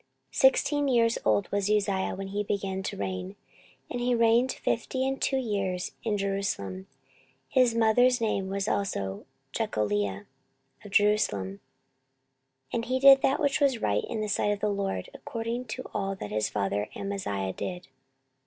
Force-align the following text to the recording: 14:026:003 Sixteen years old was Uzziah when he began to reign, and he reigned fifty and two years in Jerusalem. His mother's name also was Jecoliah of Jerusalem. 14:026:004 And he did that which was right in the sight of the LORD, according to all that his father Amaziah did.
14:026:003 0.31 0.35
Sixteen 0.39 0.87
years 0.87 1.17
old 1.23 1.51
was 1.51 1.69
Uzziah 1.69 2.15
when 2.15 2.29
he 2.29 2.41
began 2.43 2.81
to 2.81 2.97
reign, 2.97 3.35
and 3.87 4.01
he 4.01 4.15
reigned 4.15 4.51
fifty 4.51 5.07
and 5.07 5.21
two 5.21 5.37
years 5.37 5.91
in 6.03 6.17
Jerusalem. 6.17 6.87
His 7.47 7.75
mother's 7.75 8.19
name 8.19 8.51
also 8.51 8.87
was 9.13 9.25
Jecoliah 9.53 10.25
of 10.83 10.89
Jerusalem. 10.89 11.59
14:026:004 12.73 12.73
And 12.73 12.85
he 12.85 12.99
did 12.99 13.21
that 13.21 13.39
which 13.39 13.59
was 13.59 13.77
right 13.83 14.03
in 14.03 14.21
the 14.21 14.27
sight 14.27 14.49
of 14.51 14.59
the 14.59 14.69
LORD, 14.69 15.11
according 15.13 15.65
to 15.65 15.83
all 15.93 16.15
that 16.15 16.31
his 16.31 16.49
father 16.49 16.89
Amaziah 16.95 17.53
did. 17.53 17.87